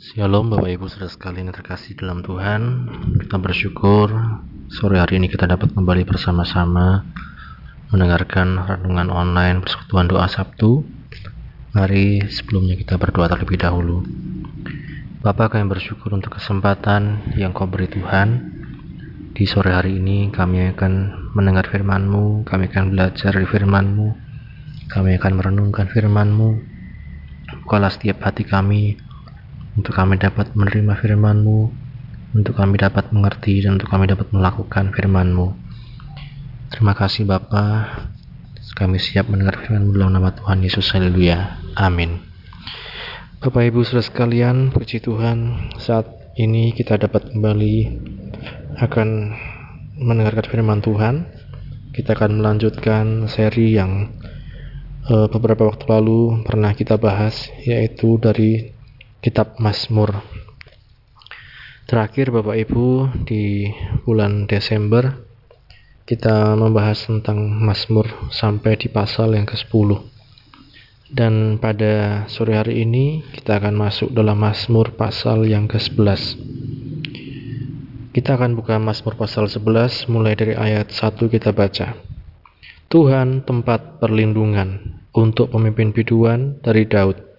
Shalom 0.00 0.48
Bapak 0.48 0.72
Ibu 0.72 0.88
saudara 0.88 1.12
sekalian 1.12 1.52
yang 1.52 1.60
terkasih 1.60 1.92
dalam 1.92 2.24
Tuhan. 2.24 2.88
Kita 3.20 3.36
bersyukur 3.36 4.08
sore 4.72 4.96
hari 4.96 5.20
ini 5.20 5.28
kita 5.28 5.44
dapat 5.44 5.76
kembali 5.76 6.08
bersama-sama 6.08 7.04
Mendengarkan 7.92 8.64
renungan 8.64 9.12
online 9.12 9.60
persekutuan 9.60 10.08
doa 10.08 10.24
Sabtu. 10.24 10.88
Mari 11.76 12.32
sebelumnya 12.32 12.80
kita 12.80 12.96
berdoa 12.96 13.28
terlebih 13.28 13.60
dahulu. 13.60 14.00
Bapak 15.20 15.52
kami 15.52 15.68
bersyukur 15.68 16.16
untuk 16.16 16.40
kesempatan 16.40 17.36
yang 17.36 17.52
kau 17.52 17.68
beri 17.68 17.92
Tuhan. 17.92 18.56
Di 19.36 19.44
sore 19.44 19.76
hari 19.76 20.00
ini 20.00 20.32
kami 20.32 20.64
akan 20.72 20.92
mendengar 21.36 21.68
firman-Mu 21.68 22.48
Kami 22.48 22.72
akan 22.72 22.96
belajar 22.96 23.36
dari 23.36 23.44
firman-Mu 23.44 24.08
Kami 24.88 25.20
akan 25.20 25.32
merenungkan 25.36 25.92
firman-Mu. 25.92 26.50
Bukalah 27.68 27.92
setiap 27.92 28.24
hati 28.24 28.48
kami 28.48 29.09
untuk 29.78 29.94
kami 29.94 30.18
dapat 30.18 30.54
menerima 30.54 30.98
firman-Mu, 30.98 31.60
untuk 32.34 32.54
kami 32.54 32.78
dapat 32.78 33.10
mengerti 33.10 33.62
dan 33.62 33.78
untuk 33.78 33.90
kami 33.90 34.06
dapat 34.06 34.30
melakukan 34.30 34.94
firman-Mu. 34.94 35.48
Terima 36.70 36.94
kasih 36.94 37.26
Bapa. 37.26 37.66
Kami 38.78 38.96
siap 39.02 39.26
mendengar 39.28 39.60
firman-Mu 39.60 39.90
dalam 39.92 40.14
nama 40.14 40.30
Tuhan 40.32 40.62
Yesus. 40.62 40.88
Haleluya. 40.94 41.58
Amin. 41.74 42.22
Bapak 43.40 43.72
Ibu 43.72 43.82
Saudara 43.82 44.04
sekalian, 44.04 44.68
puji 44.68 45.00
Tuhan, 45.00 45.72
saat 45.80 46.06
ini 46.36 46.76
kita 46.76 47.00
dapat 47.00 47.32
kembali 47.32 47.76
akan 48.78 49.08
mendengarkan 49.96 50.46
firman 50.46 50.80
Tuhan. 50.84 51.24
Kita 51.90 52.14
akan 52.14 52.38
melanjutkan 52.38 53.26
seri 53.26 53.74
yang 53.74 54.14
uh, 55.10 55.26
beberapa 55.32 55.66
waktu 55.66 55.84
lalu 55.90 56.46
pernah 56.46 56.70
kita 56.76 56.96
bahas, 57.00 57.50
yaitu 57.66 58.20
dari 58.20 58.76
Kitab 59.20 59.60
Mazmur. 59.60 60.16
Terakhir 61.84 62.32
Bapak 62.32 62.56
Ibu 62.56 63.12
di 63.28 63.68
bulan 64.08 64.48
Desember 64.48 65.12
kita 66.08 66.56
membahas 66.56 67.04
tentang 67.04 67.36
Mazmur 67.36 68.08
sampai 68.32 68.80
di 68.80 68.88
pasal 68.88 69.36
yang 69.36 69.44
ke-10. 69.44 70.00
Dan 71.12 71.60
pada 71.60 72.24
sore 72.32 72.56
hari 72.56 72.80
ini 72.88 73.20
kita 73.36 73.60
akan 73.60 73.76
masuk 73.76 74.08
dalam 74.08 74.40
Mazmur 74.40 74.96
pasal 74.96 75.44
yang 75.44 75.68
ke-11. 75.68 76.40
Kita 78.16 78.40
akan 78.40 78.56
buka 78.56 78.80
Mazmur 78.80 79.20
pasal 79.20 79.52
11 79.52 80.08
mulai 80.08 80.32
dari 80.32 80.56
ayat 80.56 80.96
1 80.96 81.20
kita 81.28 81.52
baca. 81.52 81.92
Tuhan 82.88 83.44
tempat 83.44 84.00
perlindungan 84.00 84.96
untuk 85.12 85.52
pemimpin 85.52 85.92
biduan 85.92 86.56
dari 86.64 86.88
Daud 86.88 87.29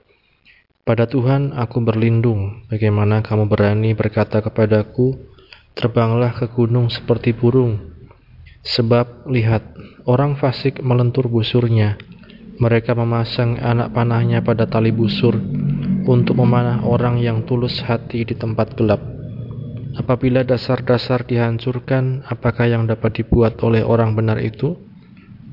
pada 0.82 1.06
Tuhan 1.06 1.54
aku 1.54 1.78
berlindung, 1.86 2.66
bagaimana 2.66 3.22
kamu 3.22 3.46
berani 3.46 3.94
berkata 3.94 4.42
kepadaku, 4.42 5.14
terbanglah 5.78 6.34
ke 6.34 6.50
gunung 6.50 6.90
seperti 6.90 7.38
burung. 7.38 7.94
Sebab 8.62 9.30
lihat, 9.30 9.62
orang 10.06 10.38
fasik 10.38 10.82
melentur 10.82 11.30
busurnya, 11.30 11.98
mereka 12.62 12.94
memasang 12.94 13.58
anak 13.58 13.90
panahnya 13.94 14.46
pada 14.46 14.70
tali 14.70 14.94
busur 14.94 15.34
untuk 16.06 16.38
memanah 16.38 16.86
orang 16.86 17.18
yang 17.18 17.42
tulus 17.46 17.82
hati 17.82 18.22
di 18.26 18.38
tempat 18.38 18.78
gelap. 18.78 19.02
Apabila 19.98 20.46
dasar-dasar 20.46 21.26
dihancurkan, 21.26 22.24
apakah 22.30 22.70
yang 22.70 22.88
dapat 22.88 23.22
dibuat 23.22 23.60
oleh 23.66 23.82
orang 23.82 24.14
benar 24.14 24.40
itu? 24.40 24.78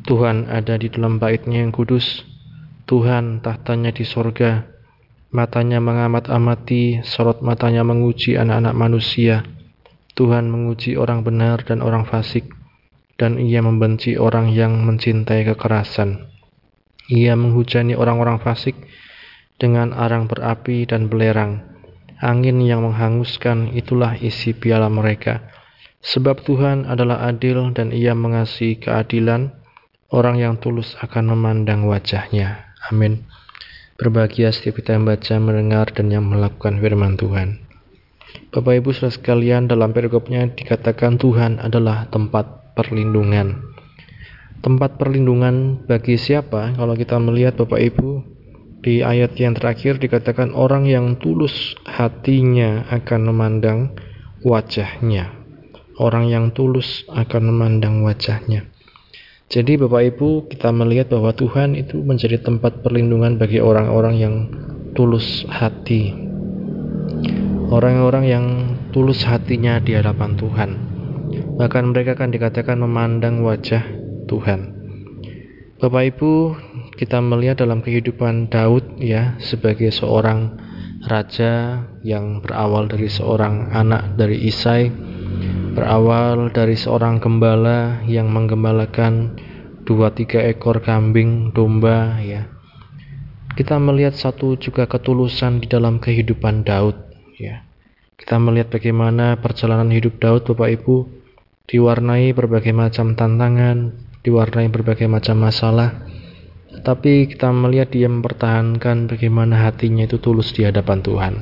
Tuhan 0.04 0.48
ada 0.48 0.78
di 0.78 0.88
dalam 0.88 1.20
baitnya 1.20 1.60
yang 1.64 1.72
kudus, 1.74 2.24
Tuhan 2.88 3.44
tahtanya 3.44 3.92
di 3.92 4.06
sorga, 4.08 4.77
Matanya 5.28 5.76
mengamat-amati, 5.76 7.04
sorot 7.04 7.44
matanya 7.44 7.84
menguji 7.84 8.40
anak-anak 8.40 8.72
manusia. 8.72 9.44
Tuhan 10.16 10.48
menguji 10.48 10.96
orang 10.96 11.20
benar 11.20 11.68
dan 11.68 11.84
orang 11.84 12.08
fasik, 12.08 12.48
dan 13.20 13.36
ia 13.36 13.60
membenci 13.60 14.16
orang 14.16 14.48
yang 14.48 14.88
mencintai 14.88 15.44
kekerasan. 15.52 16.32
Ia 17.12 17.36
menghujani 17.36 17.92
orang-orang 17.92 18.40
fasik 18.40 18.72
dengan 19.60 19.92
arang 19.92 20.32
berapi 20.32 20.88
dan 20.88 21.12
belerang. 21.12 21.60
Angin 22.24 22.64
yang 22.64 22.88
menghanguskan 22.88 23.76
itulah 23.76 24.16
isi 24.16 24.56
piala 24.56 24.88
mereka. 24.88 25.44
Sebab 26.00 26.40
Tuhan 26.40 26.88
adalah 26.88 27.28
adil 27.28 27.68
dan 27.76 27.92
ia 27.92 28.16
mengasihi 28.16 28.80
keadilan, 28.80 29.52
orang 30.08 30.40
yang 30.40 30.54
tulus 30.56 30.96
akan 31.04 31.36
memandang 31.36 31.84
wajahnya. 31.84 32.72
Amin. 32.88 33.28
Berbahagia 33.98 34.54
setiap 34.54 34.78
kita 34.78 34.94
yang 34.94 35.10
baca, 35.10 35.34
mendengar, 35.42 35.90
dan 35.90 36.06
yang 36.14 36.22
melakukan 36.22 36.78
firman 36.78 37.18
Tuhan. 37.18 37.66
Bapak 38.54 38.78
Ibu 38.78 38.94
saudara 38.94 39.10
sekalian, 39.10 39.66
dalam 39.66 39.90
perikopnya 39.90 40.46
dikatakan 40.54 41.18
Tuhan 41.18 41.58
adalah 41.58 42.06
tempat 42.06 42.78
perlindungan. 42.78 43.58
Tempat 44.62 45.02
perlindungan 45.02 45.82
bagi 45.90 46.14
siapa? 46.14 46.78
Kalau 46.78 46.94
kita 46.94 47.18
melihat 47.18 47.58
Bapak 47.58 47.82
Ibu, 47.82 48.22
di 48.86 49.02
ayat 49.02 49.34
yang 49.34 49.58
terakhir 49.58 49.98
dikatakan 49.98 50.54
orang 50.54 50.86
yang 50.86 51.18
tulus 51.18 51.74
hatinya 51.82 52.86
akan 52.94 53.20
memandang 53.34 53.98
wajahnya. 54.46 55.34
Orang 55.98 56.30
yang 56.30 56.54
tulus 56.54 57.02
akan 57.10 57.50
memandang 57.50 58.06
wajahnya. 58.06 58.70
Jadi 59.48 59.80
Bapak 59.80 60.02
Ibu 60.12 60.52
kita 60.52 60.68
melihat 60.76 61.08
bahwa 61.08 61.32
Tuhan 61.32 61.72
itu 61.72 62.04
menjadi 62.04 62.36
tempat 62.36 62.84
perlindungan 62.84 63.40
bagi 63.40 63.64
orang-orang 63.64 64.14
yang 64.20 64.34
tulus 64.92 65.48
hati. 65.48 66.12
Orang-orang 67.72 68.24
yang 68.28 68.44
tulus 68.92 69.24
hatinya 69.24 69.80
di 69.80 69.96
hadapan 69.96 70.36
Tuhan. 70.36 70.70
Bahkan 71.56 71.84
mereka 71.88 72.20
akan 72.20 72.28
dikatakan 72.28 72.76
memandang 72.76 73.40
wajah 73.40 73.88
Tuhan. 74.28 74.76
Bapak 75.80 76.02
Ibu, 76.12 76.32
kita 77.00 77.16
melihat 77.24 77.64
dalam 77.64 77.80
kehidupan 77.80 78.52
Daud 78.52 79.00
ya 79.00 79.40
sebagai 79.40 79.88
seorang 79.88 80.60
raja 81.08 81.86
yang 82.04 82.44
berawal 82.44 82.84
dari 82.84 83.08
seorang 83.08 83.72
anak 83.72 84.12
dari 84.20 84.44
Isai 84.44 84.92
berawal 85.78 86.50
dari 86.50 86.74
seorang 86.74 87.22
gembala 87.22 88.02
yang 88.02 88.34
menggembalakan 88.34 89.38
dua 89.86 90.10
tiga 90.10 90.42
ekor 90.42 90.82
kambing 90.82 91.54
domba 91.54 92.18
ya. 92.18 92.50
Kita 93.54 93.78
melihat 93.78 94.18
satu 94.18 94.58
juga 94.58 94.90
ketulusan 94.90 95.62
di 95.62 95.70
dalam 95.70 96.02
kehidupan 96.02 96.66
Daud 96.66 96.98
ya. 97.38 97.62
Kita 98.18 98.42
melihat 98.42 98.74
bagaimana 98.74 99.38
perjalanan 99.38 99.94
hidup 99.94 100.18
Daud 100.18 100.50
Bapak 100.50 100.82
Ibu 100.82 100.96
diwarnai 101.70 102.34
berbagai 102.34 102.74
macam 102.74 103.14
tantangan 103.14 103.94
diwarnai 104.26 104.66
berbagai 104.74 105.06
macam 105.06 105.46
masalah. 105.46 105.94
Tapi 106.82 107.30
kita 107.30 107.54
melihat 107.54 107.94
dia 107.94 108.10
mempertahankan 108.10 109.06
bagaimana 109.06 109.70
hatinya 109.70 110.10
itu 110.10 110.18
tulus 110.18 110.50
di 110.50 110.66
hadapan 110.66 110.98
Tuhan 111.06 111.34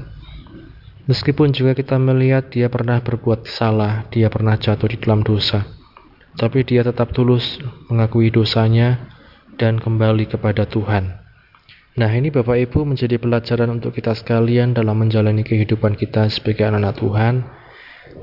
Meskipun 1.07 1.55
juga 1.55 1.79
kita 1.79 2.03
melihat 2.03 2.51
dia 2.51 2.67
pernah 2.67 2.99
berbuat 2.99 3.47
salah, 3.47 4.11
dia 4.11 4.27
pernah 4.27 4.59
jatuh 4.59 4.91
di 4.91 4.99
dalam 4.99 5.23
dosa, 5.23 5.63
tapi 6.35 6.67
dia 6.67 6.83
tetap 6.83 7.15
tulus 7.15 7.63
mengakui 7.87 8.35
dosanya 8.35 9.07
dan 9.55 9.79
kembali 9.79 10.27
kepada 10.27 10.67
Tuhan. 10.67 11.23
Nah, 11.97 12.11
ini 12.13 12.29
Bapak 12.29 12.59
Ibu 12.59 12.85
menjadi 12.85 13.17
pelajaran 13.17 13.73
untuk 13.73 13.97
kita 13.97 14.13
sekalian 14.13 14.77
dalam 14.77 15.01
menjalani 15.01 15.41
kehidupan 15.47 15.97
kita 15.97 16.29
sebagai 16.29 16.69
anak-anak 16.69 16.95
Tuhan. 17.01 17.35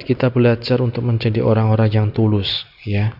Kita 0.04 0.30
belajar 0.30 0.78
untuk 0.84 1.08
menjadi 1.08 1.42
orang-orang 1.42 1.90
yang 1.90 2.08
tulus, 2.14 2.68
ya. 2.86 3.18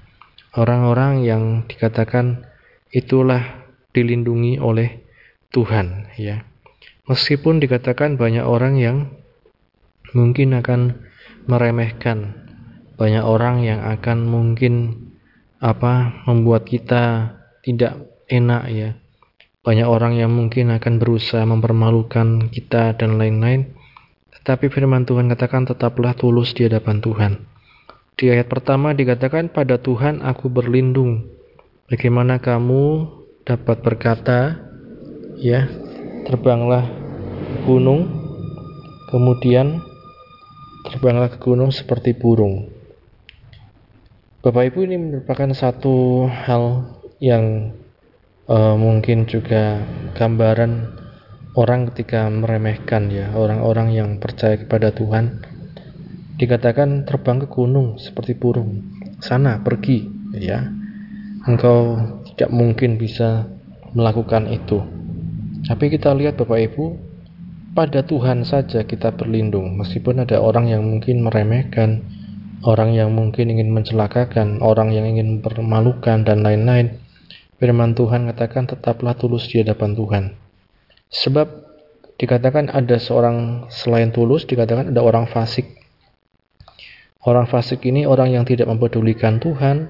Orang-orang 0.54 1.26
yang 1.26 1.66
dikatakan 1.66 2.46
itulah 2.94 3.66
dilindungi 3.96 4.62
oleh 4.62 5.08
Tuhan, 5.50 6.14
ya. 6.22 6.46
Meskipun 7.10 7.58
dikatakan 7.58 8.22
banyak 8.22 8.46
orang 8.46 8.78
yang 8.78 8.98
mungkin 10.14 10.58
akan 10.58 11.04
meremehkan. 11.50 12.40
Banyak 12.96 13.26
orang 13.26 13.66
yang 13.66 13.82
akan 13.84 14.30
mungkin 14.30 15.04
apa 15.58 16.24
membuat 16.30 16.70
kita 16.70 17.36
tidak 17.66 18.06
enak 18.30 18.64
ya. 18.70 18.90
Banyak 19.64 19.88
orang 19.88 20.20
yang 20.20 20.32
mungkin 20.32 20.76
akan 20.76 21.00
berusaha 21.00 21.42
mempermalukan 21.48 22.52
kita 22.52 22.96
dan 23.00 23.16
lain-lain. 23.16 23.74
Tetapi 24.40 24.68
firman 24.68 25.08
Tuhan 25.08 25.32
katakan 25.32 25.64
tetaplah 25.64 26.14
tulus 26.14 26.52
di 26.52 26.68
hadapan 26.68 27.00
Tuhan. 27.00 27.34
Di 28.20 28.30
ayat 28.30 28.52
pertama 28.52 28.92
dikatakan 28.92 29.50
pada 29.50 29.80
Tuhan 29.80 30.20
aku 30.22 30.52
berlindung. 30.52 31.32
Bagaimana 31.88 32.44
kamu 32.44 33.08
dapat 33.48 33.84
berkata 33.84 34.60
ya 35.40 35.68
terbanglah 36.28 36.88
gunung 37.68 38.08
kemudian 39.12 39.80
terbanglah 40.84 41.32
ke 41.32 41.40
gunung 41.40 41.72
seperti 41.72 42.14
burung. 42.14 42.68
Bapak 44.44 44.76
Ibu 44.76 44.80
ini 44.84 45.00
merupakan 45.00 45.48
satu 45.56 46.28
hal 46.28 46.92
yang 47.24 47.72
uh, 48.52 48.76
mungkin 48.76 49.24
juga 49.24 49.80
gambaran 50.20 51.00
orang 51.56 51.88
ketika 51.94 52.28
meremehkan 52.28 53.08
ya 53.08 53.32
orang-orang 53.32 53.96
yang 53.96 54.10
percaya 54.20 54.60
kepada 54.60 54.92
Tuhan. 54.92 55.48
Dikatakan 56.36 57.08
terbang 57.08 57.46
ke 57.46 57.48
gunung 57.48 57.96
seperti 58.02 58.36
burung. 58.36 58.84
Sana 59.24 59.64
pergi 59.64 60.04
ya. 60.36 60.60
Engkau 61.48 61.96
tidak 62.34 62.52
mungkin 62.52 63.00
bisa 63.00 63.48
melakukan 63.96 64.50
itu. 64.52 64.82
Tapi 65.64 65.88
kita 65.88 66.12
lihat 66.12 66.36
Bapak 66.36 66.60
Ibu 66.60 67.13
pada 67.74 68.06
Tuhan 68.06 68.46
saja 68.46 68.86
kita 68.86 69.18
berlindung 69.18 69.82
meskipun 69.82 70.22
ada 70.22 70.38
orang 70.38 70.70
yang 70.70 70.86
mungkin 70.86 71.26
meremehkan 71.26 72.06
orang 72.62 72.94
yang 72.94 73.10
mungkin 73.10 73.50
ingin 73.50 73.74
mencelakakan 73.74 74.62
orang 74.62 74.94
yang 74.94 75.10
ingin 75.10 75.42
permalukan 75.42 76.22
dan 76.24 76.46
lain-lain. 76.46 77.02
Firman 77.58 77.98
Tuhan 77.98 78.30
katakan 78.30 78.70
tetaplah 78.70 79.18
tulus 79.18 79.50
di 79.50 79.64
hadapan 79.64 79.98
Tuhan. 79.98 80.24
Sebab 81.10 81.48
dikatakan 82.22 82.70
ada 82.70 82.98
seorang 83.02 83.68
selain 83.74 84.14
tulus 84.14 84.46
dikatakan 84.46 84.94
ada 84.94 85.02
orang 85.02 85.26
fasik. 85.26 85.82
Orang 87.26 87.50
fasik 87.50 87.84
ini 87.90 88.06
orang 88.06 88.36
yang 88.36 88.46
tidak 88.46 88.70
mempedulikan 88.70 89.42
Tuhan 89.42 89.90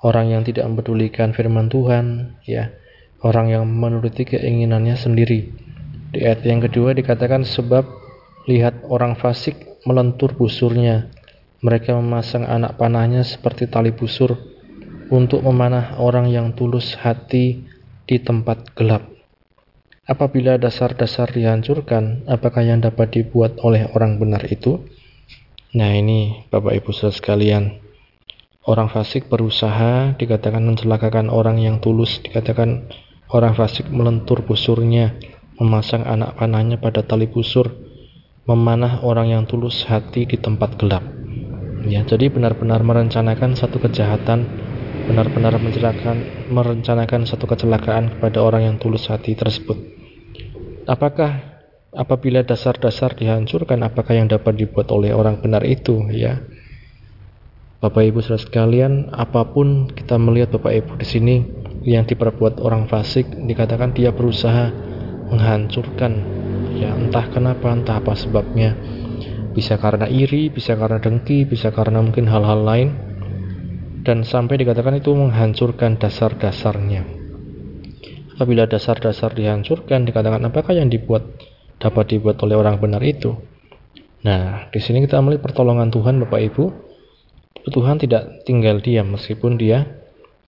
orang 0.00 0.32
yang 0.32 0.42
tidak 0.42 0.66
mempedulikan 0.66 1.30
firman 1.30 1.70
Tuhan 1.70 2.36
ya. 2.44 2.74
Orang 3.20 3.52
yang 3.52 3.68
menuruti 3.68 4.24
keinginannya 4.24 4.96
sendiri 4.96 5.69
di 6.10 6.26
ayat 6.26 6.42
yang 6.42 6.58
kedua 6.58 6.90
dikatakan 6.90 7.46
sebab 7.46 7.86
lihat 8.50 8.82
orang 8.90 9.14
fasik 9.14 9.80
melentur 9.86 10.34
busurnya. 10.34 11.10
Mereka 11.60 11.92
memasang 11.92 12.48
anak 12.48 12.80
panahnya 12.80 13.20
seperti 13.20 13.68
tali 13.68 13.92
busur 13.92 14.32
untuk 15.12 15.44
memanah 15.44 16.00
orang 16.00 16.32
yang 16.32 16.56
tulus 16.56 16.96
hati 16.96 17.62
di 18.08 18.16
tempat 18.18 18.72
gelap. 18.72 19.04
Apabila 20.08 20.58
dasar-dasar 20.58 21.30
dihancurkan, 21.30 22.26
apakah 22.26 22.66
yang 22.66 22.82
dapat 22.82 23.14
dibuat 23.14 23.60
oleh 23.62 23.86
orang 23.94 24.18
benar 24.18 24.42
itu? 24.50 24.82
Nah 25.76 25.94
ini 25.94 26.50
Bapak 26.50 26.74
Ibu 26.82 26.90
saudara 26.90 27.14
sekalian, 27.14 27.78
orang 28.66 28.90
fasik 28.90 29.30
berusaha 29.30 30.18
dikatakan 30.18 30.66
mencelakakan 30.66 31.30
orang 31.30 31.62
yang 31.62 31.78
tulus, 31.78 32.18
dikatakan 32.26 32.90
orang 33.30 33.54
fasik 33.54 33.86
melentur 33.94 34.42
busurnya, 34.42 35.14
memasang 35.60 36.08
anak 36.08 36.40
panahnya 36.40 36.80
pada 36.80 37.04
tali 37.04 37.28
busur, 37.28 37.68
memanah 38.48 39.04
orang 39.04 39.28
yang 39.36 39.44
tulus 39.44 39.84
hati 39.84 40.24
di 40.24 40.40
tempat 40.40 40.80
gelap. 40.80 41.04
Ya, 41.84 42.00
jadi 42.04 42.32
benar-benar 42.32 42.80
merencanakan 42.80 43.56
satu 43.56 43.76
kejahatan, 43.76 44.48
benar-benar 45.04 45.60
merencanakan, 45.60 46.16
merencanakan 46.48 47.28
satu 47.28 47.44
kecelakaan 47.44 48.16
kepada 48.16 48.40
orang 48.40 48.72
yang 48.72 48.76
tulus 48.80 49.04
hati 49.12 49.36
tersebut. 49.36 49.76
Apakah 50.88 51.60
apabila 51.92 52.40
dasar-dasar 52.40 53.12
dihancurkan, 53.16 53.84
apakah 53.84 54.16
yang 54.16 54.32
dapat 54.32 54.56
dibuat 54.56 54.88
oleh 54.88 55.12
orang 55.12 55.44
benar 55.44 55.60
itu? 55.68 56.08
Ya, 56.08 56.40
Bapak 57.80 58.12
Ibu 58.12 58.20
saudara 58.20 58.44
sekalian, 58.44 59.08
apa 59.12 59.56
pun 59.56 59.88
kita 59.88 60.20
melihat 60.20 60.52
Bapak 60.56 60.72
Ibu 60.72 60.92
di 61.00 61.06
sini 61.08 61.36
yang 61.84 62.04
diperbuat 62.04 62.60
orang 62.60 62.88
fasik, 62.92 63.24
dikatakan 63.24 63.96
dia 63.96 64.12
berusaha 64.12 64.89
menghancurkan. 65.30 66.12
Ya 66.76 66.92
entah 66.92 67.26
kenapa 67.30 67.70
entah 67.70 68.02
apa 68.02 68.12
sebabnya. 68.18 68.74
Bisa 69.54 69.78
karena 69.78 70.06
iri 70.06 70.50
bisa 70.50 70.74
karena 70.74 70.98
dengki 70.98 71.46
bisa 71.46 71.70
karena 71.70 72.02
mungkin 72.02 72.26
hal-hal 72.26 72.60
lain. 72.60 72.88
Dan 74.00 74.26
sampai 74.26 74.58
dikatakan 74.58 74.98
itu 74.98 75.12
menghancurkan 75.12 76.00
dasar-dasarnya. 76.00 77.04
Apabila 78.34 78.64
dasar-dasar 78.64 79.36
dihancurkan 79.36 80.08
dikatakan 80.08 80.40
apakah 80.48 80.72
yang 80.72 80.88
dibuat 80.88 81.28
dapat 81.76 82.16
dibuat 82.16 82.40
oleh 82.40 82.56
orang 82.56 82.80
benar 82.80 83.04
itu? 83.04 83.36
Nah 84.24 84.72
di 84.72 84.80
sini 84.80 85.04
kita 85.04 85.20
melihat 85.20 85.52
pertolongan 85.52 85.92
Tuhan 85.92 86.16
Bapak 86.24 86.40
Ibu. 86.52 86.64
Tuhan 87.60 88.00
tidak 88.00 88.48
tinggal 88.48 88.80
diam 88.80 89.12
meskipun 89.12 89.60
dia 89.60 89.84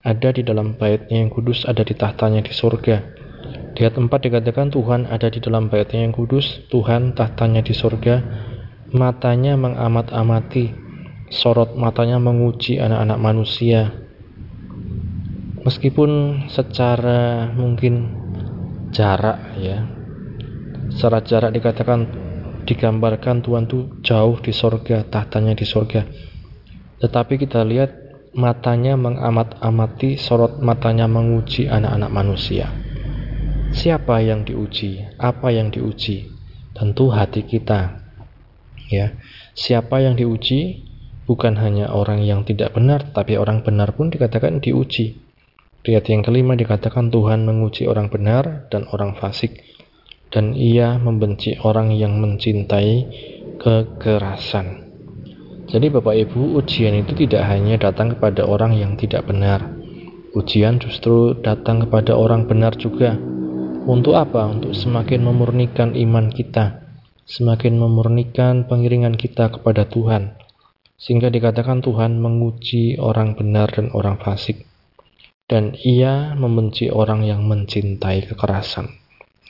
ada 0.01 0.33
di 0.33 0.41
dalam 0.41 0.73
baitnya 0.73 1.21
yang 1.21 1.29
kudus 1.29 1.63
ada 1.69 1.85
di 1.85 1.93
tahtanya 1.93 2.41
di 2.41 2.49
surga 2.49 3.22
di 3.73 3.81
ayat 3.81 3.97
4 3.97 4.05
dikatakan 4.05 4.69
Tuhan 4.69 5.09
ada 5.09 5.33
di 5.33 5.41
dalam 5.41 5.65
baitnya 5.65 6.05
yang 6.05 6.13
kudus, 6.13 6.69
Tuhan 6.69 7.17
tahtanya 7.17 7.65
di 7.65 7.73
sorga, 7.73 8.21
matanya 8.93 9.57
mengamat-amati, 9.57 10.77
sorot 11.33 11.73
matanya 11.73 12.21
menguji 12.21 12.77
anak-anak 12.77 13.17
manusia. 13.17 13.89
Meskipun 15.65 16.45
secara 16.53 17.49
mungkin 17.57 18.13
jarak 18.93 19.57
ya, 19.57 19.89
secara 20.93 21.25
jarak 21.25 21.51
dikatakan 21.57 22.05
digambarkan 22.69 23.41
Tuhan 23.41 23.65
itu 23.65 23.89
jauh 24.05 24.37
di 24.37 24.53
sorga, 24.53 25.01
tahtanya 25.01 25.57
di 25.57 25.65
sorga. 25.65 26.05
Tetapi 27.01 27.41
kita 27.41 27.65
lihat 27.65 27.89
matanya 28.37 28.93
mengamat-amati, 29.01 30.21
sorot 30.21 30.61
matanya 30.61 31.09
menguji 31.09 31.65
anak-anak 31.65 32.11
manusia. 32.13 32.92
Siapa 33.73 34.21
yang 34.21 34.45
diuji? 34.45 35.01
Apa 35.17 35.49
yang 35.49 35.73
diuji? 35.73 36.29
Tentu 36.77 37.09
hati 37.09 37.41
kita. 37.41 38.05
Ya. 38.87 39.17
Siapa 39.57 39.99
yang 39.99 40.13
diuji? 40.13 40.85
Bukan 41.25 41.57
hanya 41.57 41.89
orang 41.89 42.21
yang 42.21 42.45
tidak 42.45 42.77
benar, 42.77 43.09
tapi 43.15 43.39
orang 43.39 43.65
benar 43.65 43.97
pun 43.97 44.13
dikatakan 44.13 44.61
diuji. 44.61 45.23
Ayat 45.83 46.07
yang 46.07 46.23
kelima 46.23 46.55
dikatakan 46.55 47.11
Tuhan 47.11 47.43
menguji 47.43 47.91
orang 47.91 48.07
benar 48.07 48.71
dan 48.71 48.87
orang 48.95 49.19
fasik 49.19 49.59
dan 50.33 50.57
ia 50.57 50.95
membenci 50.95 51.59
orang 51.59 51.91
yang 51.91 52.17
mencintai 52.17 53.05
kekerasan. 53.59 54.89
Jadi 55.67 55.87
Bapak 55.91 56.15
Ibu, 56.29 56.57
ujian 56.61 56.93
itu 56.97 57.13
tidak 57.25 57.45
hanya 57.49 57.75
datang 57.77 58.15
kepada 58.15 58.45
orang 58.45 58.77
yang 58.77 58.95
tidak 58.95 59.25
benar. 59.27 59.75
Ujian 60.33 60.81
justru 60.81 61.37
datang 61.39 61.83
kepada 61.85 62.17
orang 62.17 62.49
benar 62.49 62.73
juga. 62.79 63.32
Untuk 63.83 64.15
apa? 64.15 64.47
Untuk 64.47 64.71
semakin 64.71 65.27
memurnikan 65.27 65.91
iman 65.91 66.31
kita, 66.31 66.87
semakin 67.27 67.75
memurnikan 67.75 68.63
pengiringan 68.63 69.19
kita 69.19 69.51
kepada 69.51 69.83
Tuhan. 69.83 70.39
Sehingga 70.95 71.27
dikatakan 71.27 71.83
Tuhan 71.83 72.15
menguji 72.15 72.95
orang 72.95 73.35
benar 73.35 73.75
dan 73.75 73.91
orang 73.91 74.15
fasik. 74.23 74.63
Dan 75.51 75.75
ia 75.75 76.31
membenci 76.31 76.87
orang 76.87 77.27
yang 77.27 77.43
mencintai 77.43 78.23
kekerasan. 78.23 78.87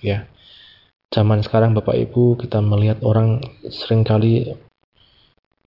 Ya. 0.01 0.25
Zaman 1.13 1.45
sekarang 1.45 1.77
Bapak 1.77 1.93
Ibu 1.93 2.41
kita 2.41 2.57
melihat 2.57 3.05
orang 3.05 3.37
sering 3.69 4.01
kali 4.01 4.49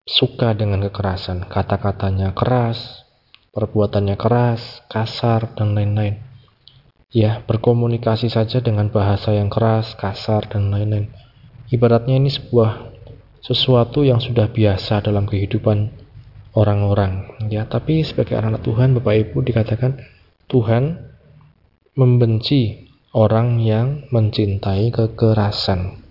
suka 0.03 0.59
dengan 0.59 0.83
kekerasan. 0.91 1.47
Kata-katanya 1.47 2.35
keras, 2.35 3.07
perbuatannya 3.55 4.19
keras, 4.19 4.83
kasar, 4.91 5.55
dan 5.55 5.79
lain-lain 5.79 6.27
ya 7.17 7.41
berkomunikasi 7.49 8.29
saja 8.29 8.61
dengan 8.61 8.93
bahasa 8.93 9.33
yang 9.33 9.49
keras, 9.49 9.97
kasar 9.97 10.53
dan 10.53 10.69
lain-lain. 10.69 11.09
Ibaratnya 11.73 12.21
ini 12.21 12.29
sebuah 12.29 12.93
sesuatu 13.41 14.05
yang 14.05 14.21
sudah 14.21 14.53
biasa 14.53 15.01
dalam 15.01 15.25
kehidupan 15.25 15.97
orang-orang. 16.53 17.41
Ya 17.49 17.65
tapi 17.65 18.05
sebagai 18.05 18.37
anak 18.37 18.61
Tuhan 18.69 18.93
Bapak 19.01 19.33
Ibu 19.33 19.41
dikatakan 19.49 19.97
Tuhan 20.45 21.09
membenci 21.97 22.93
orang 23.17 23.65
yang 23.65 24.05
mencintai 24.13 24.93
kekerasan. 24.93 26.05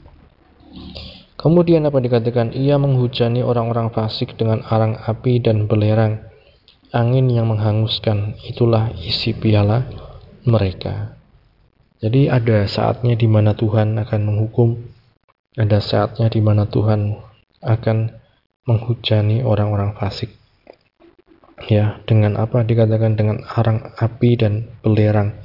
Kemudian 1.38 1.86
apa 1.86 2.02
dikatakan? 2.02 2.58
Ia 2.58 2.82
menghujani 2.82 3.46
orang-orang 3.46 3.94
fasik 3.94 4.34
dengan 4.34 4.66
arang 4.66 4.98
api 4.98 5.38
dan 5.38 5.70
belerang 5.70 6.26
angin 6.90 7.30
yang 7.30 7.46
menghanguskan. 7.46 8.42
Itulah 8.42 8.90
isi 8.98 9.38
piala 9.38 9.86
mereka. 10.46 11.18
Jadi 12.00 12.30
ada 12.30 12.70
saatnya 12.70 13.18
di 13.18 13.26
mana 13.26 13.58
Tuhan 13.58 13.98
akan 13.98 14.22
menghukum, 14.22 14.78
ada 15.58 15.82
saatnya 15.82 16.30
di 16.30 16.38
mana 16.44 16.70
Tuhan 16.70 17.18
akan 17.66 17.98
menghujani 18.70 19.42
orang-orang 19.42 19.98
fasik. 19.98 20.30
Ya, 21.66 22.04
dengan 22.06 22.38
apa 22.38 22.62
dikatakan 22.62 23.18
dengan 23.18 23.42
arang 23.48 23.96
api 23.98 24.32
dan 24.38 24.70
belerang, 24.86 25.40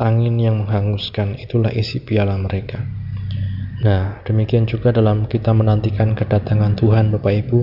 angin 0.00 0.40
yang 0.40 0.64
menghanguskan, 0.64 1.38
itulah 1.38 1.70
isi 1.70 2.02
piala 2.02 2.34
mereka. 2.40 2.82
Nah, 3.82 4.22
demikian 4.24 4.64
juga 4.66 4.94
dalam 4.94 5.28
kita 5.28 5.52
menantikan 5.52 6.16
kedatangan 6.16 6.78
Tuhan 6.78 7.12
Bapak 7.14 7.34
Ibu, 7.46 7.60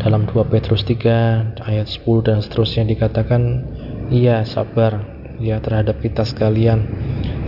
dalam 0.00 0.24
2 0.24 0.46
Petrus 0.48 0.82
3 0.86 1.60
ayat 1.60 1.86
10 1.86 2.26
dan 2.26 2.38
seterusnya 2.40 2.88
dikatakan, 2.88 3.68
ia 4.08 4.42
sabar 4.48 5.19
ya 5.40 5.58
terhadap 5.58 5.98
kita 5.98 6.22
sekalian 6.22 6.84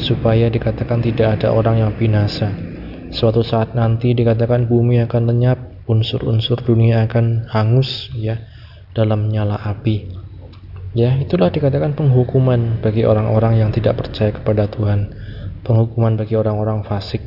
supaya 0.00 0.48
dikatakan 0.48 1.04
tidak 1.04 1.38
ada 1.38 1.52
orang 1.52 1.84
yang 1.84 1.92
binasa. 1.94 2.50
Suatu 3.12 3.44
saat 3.44 3.76
nanti 3.76 4.16
dikatakan 4.16 4.66
bumi 4.66 5.04
akan 5.04 5.22
lenyap 5.28 5.84
unsur-unsur 5.84 6.64
dunia 6.64 7.04
akan 7.04 7.46
hangus 7.52 8.08
ya 8.16 8.40
dalam 8.96 9.28
nyala 9.28 9.60
api. 9.60 10.08
Ya 10.92 11.16
itulah 11.16 11.48
dikatakan 11.48 11.96
penghukuman 11.96 12.80
bagi 12.84 13.04
orang-orang 13.04 13.60
yang 13.60 13.70
tidak 13.72 14.00
percaya 14.00 14.32
kepada 14.32 14.68
Tuhan. 14.68 15.12
Penghukuman 15.64 16.20
bagi 16.20 16.36
orang-orang 16.36 16.84
fasik 16.84 17.22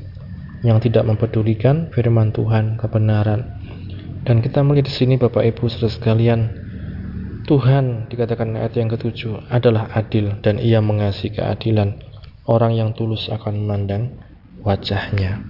yang 0.62 0.82
tidak 0.82 1.06
mempedulikan 1.06 1.90
firman 1.94 2.34
Tuhan 2.34 2.78
kebenaran. 2.78 3.62
Dan 4.26 4.42
kita 4.42 4.66
melihat 4.66 4.90
di 4.90 4.94
sini 4.94 5.22
Bapak 5.22 5.46
Ibu 5.46 5.70
Saudara 5.70 5.94
sekalian, 5.94 6.65
Tuhan 7.46 8.10
dikatakan 8.10 8.58
ayat 8.58 8.74
yang 8.74 8.90
ketujuh 8.90 9.54
adalah 9.54 9.94
adil 9.94 10.34
dan 10.42 10.58
ia 10.58 10.82
mengasihi 10.82 11.38
keadilan. 11.38 12.02
Orang 12.50 12.74
yang 12.74 12.98
tulus 12.98 13.30
akan 13.30 13.62
memandang 13.62 14.18
wajahnya. 14.66 15.46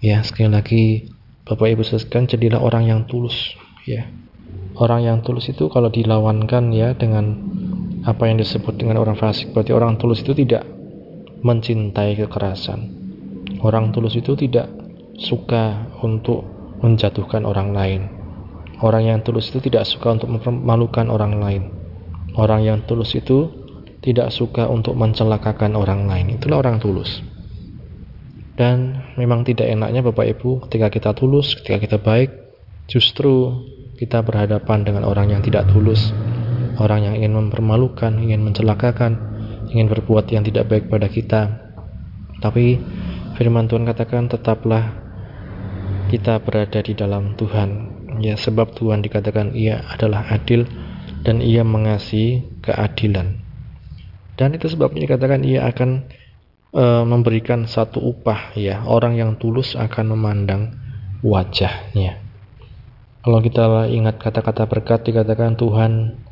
Ya, 0.00 0.24
sekali 0.24 0.48
lagi 0.48 0.84
Bapak 1.44 1.68
Ibu 1.68 1.84
sekalian 1.84 2.32
jadilah 2.32 2.60
orang 2.64 2.88
yang 2.88 3.00
tulus, 3.04 3.56
ya. 3.84 4.08
Orang 4.80 5.04
yang 5.04 5.20
tulus 5.20 5.52
itu 5.52 5.68
kalau 5.68 5.92
dilawankan 5.92 6.72
ya 6.72 6.96
dengan 6.96 7.36
apa 8.08 8.24
yang 8.24 8.40
disebut 8.40 8.80
dengan 8.80 8.96
orang 8.96 9.16
fasik, 9.16 9.52
berarti 9.52 9.76
orang 9.76 10.00
tulus 10.00 10.24
itu 10.24 10.32
tidak 10.32 10.64
mencintai 11.44 12.16
kekerasan. 12.24 12.88
Orang 13.60 13.92
tulus 13.92 14.16
itu 14.16 14.32
tidak 14.32 14.72
suka 15.20 15.92
untuk 16.00 16.44
menjatuhkan 16.80 17.44
orang 17.44 17.76
lain 17.76 18.17
Orang 18.78 19.10
yang 19.10 19.26
tulus 19.26 19.50
itu 19.50 19.58
tidak 19.58 19.90
suka 19.90 20.14
untuk 20.14 20.30
mempermalukan 20.30 21.10
orang 21.10 21.42
lain. 21.42 21.62
Orang 22.38 22.62
yang 22.62 22.86
tulus 22.86 23.18
itu 23.18 23.50
tidak 23.98 24.30
suka 24.30 24.70
untuk 24.70 24.94
mencelakakan 24.94 25.74
orang 25.74 26.06
lain. 26.06 26.38
Itulah 26.38 26.62
orang 26.62 26.78
tulus. 26.78 27.18
Dan 28.54 29.02
memang 29.18 29.42
tidak 29.42 29.66
enaknya 29.66 30.06
Bapak 30.06 30.26
Ibu 30.38 30.66
ketika 30.66 30.90
kita 30.94 31.10
tulus, 31.14 31.58
ketika 31.58 31.78
kita 31.82 31.98
baik, 31.98 32.30
justru 32.86 33.66
kita 33.98 34.22
berhadapan 34.22 34.86
dengan 34.86 35.02
orang 35.02 35.34
yang 35.34 35.42
tidak 35.42 35.66
tulus, 35.74 36.14
orang 36.78 37.02
yang 37.02 37.14
ingin 37.18 37.34
mempermalukan, 37.34 38.14
ingin 38.18 38.46
mencelakakan, 38.46 39.18
ingin 39.74 39.90
berbuat 39.90 40.30
yang 40.30 40.46
tidak 40.46 40.70
baik 40.70 40.86
pada 40.86 41.10
kita. 41.10 41.42
Tapi 42.38 42.78
firman 43.34 43.66
Tuhan 43.66 43.82
katakan 43.82 44.30
tetaplah 44.30 44.94
kita 46.14 46.38
berada 46.38 46.78
di 46.78 46.94
dalam 46.94 47.34
Tuhan 47.34 47.97
ya 48.20 48.34
sebab 48.38 48.74
Tuhan 48.74 49.02
dikatakan 49.02 49.54
ia 49.54 49.82
adalah 49.88 50.28
adil 50.30 50.66
dan 51.22 51.42
ia 51.42 51.66
mengasihi 51.66 52.62
keadilan. 52.62 53.40
Dan 54.38 54.54
itu 54.54 54.70
sebabnya 54.70 55.02
dikatakan 55.10 55.42
ia 55.42 55.66
akan 55.66 56.06
e, 56.70 56.84
memberikan 57.02 57.66
satu 57.66 57.98
upah 57.98 58.54
ya. 58.54 58.86
Orang 58.86 59.18
yang 59.18 59.34
tulus 59.34 59.74
akan 59.74 60.14
memandang 60.14 60.78
wajahnya. 61.26 62.22
Kalau 63.18 63.42
kita 63.42 63.90
ingat 63.90 64.22
kata-kata 64.22 64.70
berkat 64.70 65.02
dikatakan 65.10 65.58
Tuhan 65.58 66.22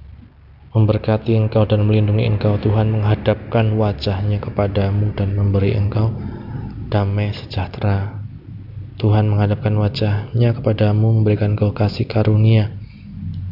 memberkati 0.70 1.34
engkau 1.34 1.66
dan 1.66 1.82
melindungi 1.82 2.30
engkau. 2.30 2.56
Tuhan 2.62 2.94
menghadapkan 2.94 3.74
wajahnya 3.74 4.38
kepadamu 4.38 5.10
dan 5.18 5.34
memberi 5.34 5.74
engkau 5.74 6.14
damai 6.86 7.34
sejahtera 7.34 8.25
Tuhan 8.96 9.28
menghadapkan 9.28 9.76
wajahnya 9.76 10.56
kepadamu 10.56 11.20
memberikan 11.20 11.52
kau 11.52 11.76
kasih 11.76 12.08
karunia. 12.08 12.72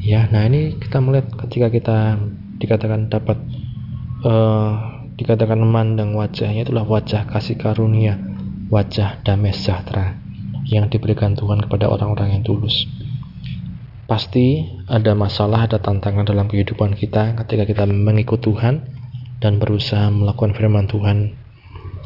Ya 0.01 0.29
nah 0.29 0.45
ini 0.45 0.77
kita 0.81 1.01
melihat 1.01 1.33
ketika 1.45 1.69
kita 1.69 1.99
dikatakan 2.61 3.13
dapat 3.13 3.39
uh, 4.25 4.73
dikatakan 5.15 5.61
memandang 5.61 6.17
wajahnya 6.17 6.65
itulah 6.65 6.85
wajah 6.85 7.29
kasih 7.29 7.57
karunia 7.61 8.35
wajah 8.73 9.21
damai 9.23 9.53
sejahtera 9.53 10.17
yang 10.65 10.89
diberikan 10.89 11.37
Tuhan 11.37 11.61
kepada 11.61 11.93
orang-orang 11.93 12.41
yang 12.41 12.43
tulus. 12.43 12.89
Pasti 14.05 14.65
ada 14.89 15.17
masalah 15.17 15.69
ada 15.69 15.81
tantangan 15.81 16.29
dalam 16.29 16.49
kehidupan 16.49 16.97
kita 16.97 17.37
ketika 17.45 17.65
kita 17.65 17.85
mengikut 17.89 18.41
Tuhan 18.41 18.85
dan 19.41 19.61
berusaha 19.61 20.09
melakukan 20.13 20.57
firman 20.57 20.89
Tuhan. 20.89 21.37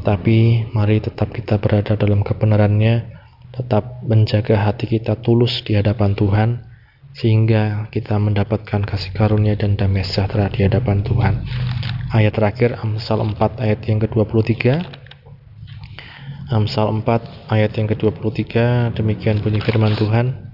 Tapi 0.02 0.70
mari 0.74 1.02
tetap 1.02 1.34
kita 1.34 1.58
berada 1.58 1.98
dalam 1.98 2.22
kebenarannya 2.22 3.17
tetap 3.52 4.04
menjaga 4.04 4.60
hati 4.68 4.86
kita 4.86 5.18
tulus 5.18 5.64
di 5.64 5.74
hadapan 5.74 6.12
Tuhan 6.12 6.68
sehingga 7.16 7.90
kita 7.90 8.14
mendapatkan 8.20 8.84
kasih 8.86 9.10
karunia 9.10 9.58
dan 9.58 9.74
damai 9.74 10.06
sejahtera 10.06 10.52
di 10.52 10.62
hadapan 10.62 11.02
Tuhan. 11.02 11.34
Ayat 12.14 12.36
terakhir 12.36 12.78
Amsal 12.78 13.20
4 13.20 13.58
ayat 13.58 13.80
yang 13.84 13.98
ke-23. 14.04 14.54
Amsal 16.48 16.88
4 17.02 17.50
ayat 17.52 17.72
yang 17.74 17.88
ke-23 17.90 18.54
demikian 18.94 19.42
bunyi 19.42 19.60
firman 19.60 19.98
Tuhan. 19.98 20.48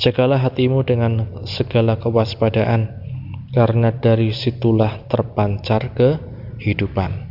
Jagalah 0.00 0.40
hatimu 0.42 0.82
dengan 0.82 1.44
segala 1.46 2.00
kewaspadaan 2.00 2.98
karena 3.52 3.94
dari 3.94 4.34
situlah 4.34 5.06
terpancar 5.06 5.94
kehidupan. 5.94 7.30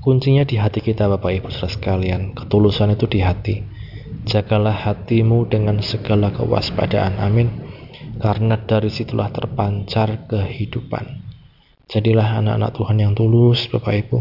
Kuncinya 0.00 0.48
di 0.48 0.56
hati 0.56 0.80
kita 0.80 1.06
Bapak 1.06 1.30
Ibu 1.38 1.48
Saudara 1.52 1.76
sekalian. 1.76 2.32
Ketulusan 2.32 2.96
itu 2.96 3.04
di 3.04 3.20
hati 3.20 3.79
Jagalah 4.28 4.76
hatimu 4.76 5.48
dengan 5.48 5.80
segala 5.80 6.28
kewaspadaan. 6.28 7.16
Amin. 7.24 7.48
Karena 8.20 8.60
dari 8.60 8.92
situlah 8.92 9.32
terpancar 9.32 10.28
kehidupan. 10.28 11.24
Jadilah 11.88 12.38
anak-anak 12.38 12.70
Tuhan 12.76 12.96
yang 13.00 13.12
tulus, 13.16 13.64
Bapak 13.72 13.94
Ibu. 14.06 14.18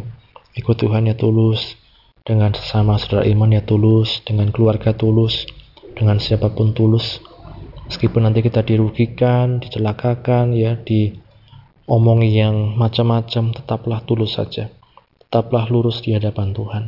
Ikut 0.55 0.75
Tuhan 0.79 1.11
ya 1.11 1.19
tulus. 1.19 1.75
Dengan 2.23 2.55
sesama 2.55 2.95
saudara 2.95 3.27
iman 3.27 3.51
ya 3.51 3.61
tulus. 3.61 4.23
Dengan 4.23 4.55
keluarga 4.55 4.95
tulus. 4.95 5.43
Dengan 5.93 6.15
siapa 6.23 6.55
pun 6.55 6.71
tulus. 6.71 7.19
Meskipun 7.91 8.23
nanti 8.23 8.39
kita 8.39 8.63
dirugikan, 8.63 9.59
dicelakakan, 9.59 10.53
ya, 10.55 10.77
diomongi 10.79 12.39
yang 12.39 12.77
macam-macam, 12.79 13.51
tetaplah 13.51 13.99
tulus 14.07 14.37
saja. 14.37 14.71
Tetaplah 15.27 15.67
lurus 15.67 15.99
di 16.05 16.15
hadapan 16.15 16.55
Tuhan. 16.55 16.83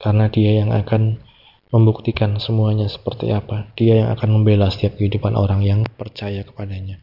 Karena 0.00 0.30
dia 0.32 0.62
yang 0.64 0.70
akan 0.72 1.25
membuktikan 1.70 2.38
semuanya 2.38 2.86
seperti 2.86 3.34
apa. 3.34 3.70
Dia 3.74 4.06
yang 4.06 4.08
akan 4.14 4.40
membela 4.40 4.70
setiap 4.70 4.98
kehidupan 4.98 5.34
orang 5.34 5.62
yang 5.66 5.80
percaya 5.98 6.46
kepadanya. 6.46 7.02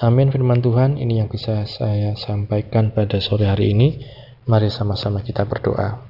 Amin 0.00 0.32
firman 0.32 0.64
Tuhan, 0.64 0.96
ini 0.96 1.20
yang 1.20 1.28
bisa 1.28 1.68
saya 1.68 2.16
sampaikan 2.16 2.96
pada 2.96 3.20
sore 3.20 3.44
hari 3.44 3.76
ini. 3.76 4.00
Mari 4.48 4.72
sama-sama 4.72 5.20
kita 5.20 5.44
berdoa. 5.44 6.00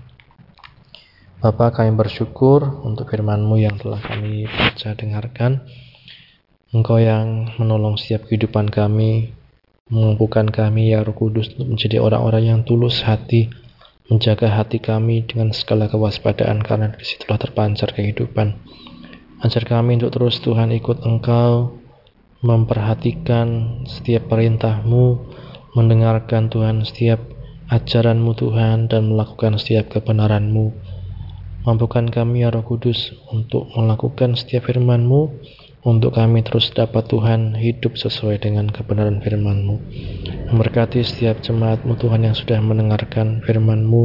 Bapa 1.40 1.72
kami 1.72 1.96
bersyukur 1.96 2.84
untuk 2.84 3.10
firman-Mu 3.10 3.56
yang 3.58 3.74
telah 3.80 3.98
kami 3.98 4.46
baca 4.46 4.92
dengarkan. 4.94 5.64
Engkau 6.70 7.02
yang 7.02 7.56
menolong 7.58 7.98
setiap 7.98 8.30
kehidupan 8.30 8.70
kami, 8.70 9.34
mengumpulkan 9.90 10.46
kami 10.46 10.94
ya 10.94 11.02
Roh 11.02 11.18
Kudus 11.18 11.50
untuk 11.58 11.74
menjadi 11.74 11.98
orang-orang 11.98 12.44
yang 12.46 12.60
tulus 12.62 13.02
hati, 13.02 13.50
menjaga 14.10 14.50
hati 14.50 14.82
kami 14.82 15.22
dengan 15.22 15.54
segala 15.54 15.86
kewaspadaan 15.86 16.66
karena 16.66 16.90
dari 16.90 17.06
situlah 17.06 17.38
terpancar 17.38 17.94
kehidupan. 17.94 18.58
Ajar 19.40 19.64
kami 19.64 19.96
untuk 20.02 20.12
terus 20.12 20.42
Tuhan 20.42 20.74
ikut 20.74 21.06
Engkau, 21.06 21.78
memperhatikan 22.42 23.80
setiap 23.86 24.28
perintahmu, 24.28 25.30
mendengarkan 25.78 26.50
Tuhan 26.50 26.82
setiap 26.82 27.22
ajaranmu 27.70 28.34
Tuhan 28.34 28.90
dan 28.90 29.14
melakukan 29.14 29.56
setiap 29.56 29.94
kebenaranmu. 29.94 30.74
Mampukan 31.62 32.10
kami 32.10 32.42
ya 32.42 32.50
Roh 32.50 32.66
Kudus 32.66 33.14
untuk 33.30 33.70
melakukan 33.78 34.34
setiap 34.34 34.66
firmanmu 34.66 35.38
untuk 35.80 36.12
kami 36.12 36.44
terus 36.44 36.68
dapat 36.76 37.08
Tuhan 37.08 37.56
hidup 37.56 37.96
sesuai 37.96 38.44
dengan 38.44 38.68
kebenaran 38.68 39.24
firman-Mu. 39.24 39.76
Memberkati 40.52 41.00
setiap 41.00 41.40
jemaat-Mu 41.40 41.96
Tuhan 41.96 42.28
yang 42.28 42.36
sudah 42.36 42.60
mendengarkan 42.60 43.40
firman-Mu, 43.40 44.02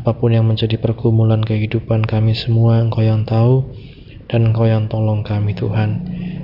apa 0.00 0.16
pun 0.16 0.32
yang 0.32 0.48
menjadi 0.48 0.80
pergumulan 0.80 1.44
kehidupan 1.44 2.08
kami 2.08 2.32
semua, 2.32 2.80
Engkau 2.80 3.04
yang 3.04 3.28
tahu, 3.28 3.68
dan 4.32 4.48
Engkau 4.48 4.64
yang 4.64 4.88
tolong 4.88 5.20
kami 5.20 5.52
Tuhan, 5.52 5.90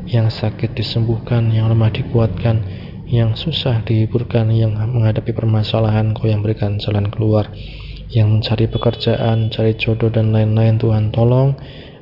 yang 0.05 0.29
sakit 0.29 0.76
disembuhkan, 0.76 1.49
yang 1.49 1.73
lemah 1.73 1.88
dikuatkan, 1.88 2.61
yang 3.09 3.33
susah 3.40 3.81
dihiburkan, 3.81 4.52
yang 4.52 4.76
menghadapi 4.76 5.33
permasalahan, 5.33 6.12
Engkau 6.12 6.29
yang 6.29 6.45
berikan 6.45 6.76
jalan 6.76 7.09
keluar, 7.09 7.49
yang 8.12 8.29
mencari 8.29 8.69
pekerjaan, 8.69 9.49
cari 9.49 9.73
jodoh 9.81 10.12
dan 10.12 10.37
lain-lain 10.37 10.76
Tuhan 10.76 11.09
tolong, 11.17 11.57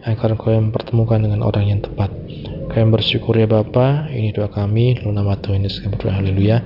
agar 0.09 0.41
kau 0.41 0.49
yang 0.49 0.73
mempertemukan 0.73 1.21
dengan 1.21 1.45
orang 1.45 1.69
yang 1.69 1.81
tepat. 1.85 2.09
Kami 2.69 2.89
bersyukur 2.93 3.37
ya 3.37 3.49
Bapa, 3.49 4.13
ini 4.13 4.33
doa 4.33 4.49
kami, 4.53 4.97
dalam 5.01 5.17
nama 5.17 5.37
Tuhan 5.41 5.65
Yesus 5.65 5.85
kami 5.85 5.97
berdoa, 5.97 6.13
haleluya, 6.21 6.57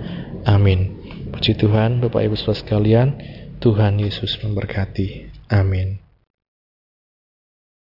amin. 0.46 0.98
Puji 1.30 1.58
Tuhan, 1.58 2.02
Bapak 2.02 2.26
Ibu 2.26 2.34
Saudara 2.34 2.58
sekalian, 2.58 3.08
Tuhan 3.62 4.02
Yesus 4.02 4.38
memberkati, 4.42 5.30
amin. 5.50 6.01